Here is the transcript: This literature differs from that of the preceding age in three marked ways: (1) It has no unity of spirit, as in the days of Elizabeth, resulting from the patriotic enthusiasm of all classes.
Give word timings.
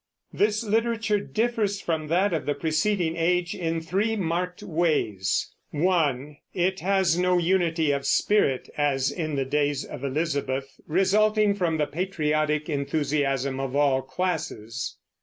This 0.33 0.63
literature 0.63 1.19
differs 1.19 1.79
from 1.79 2.07
that 2.07 2.33
of 2.33 2.47
the 2.47 2.55
preceding 2.55 3.15
age 3.15 3.53
in 3.53 3.81
three 3.81 4.15
marked 4.15 4.63
ways: 4.63 5.53
(1) 5.69 6.37
It 6.55 6.79
has 6.79 7.19
no 7.19 7.37
unity 7.37 7.91
of 7.91 8.07
spirit, 8.07 8.67
as 8.75 9.11
in 9.11 9.35
the 9.35 9.45
days 9.45 9.85
of 9.85 10.03
Elizabeth, 10.03 10.79
resulting 10.87 11.53
from 11.53 11.77
the 11.77 11.85
patriotic 11.85 12.67
enthusiasm 12.67 13.59
of 13.59 13.75
all 13.75 14.01
classes. 14.01 14.97